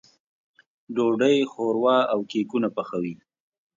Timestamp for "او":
2.13-2.19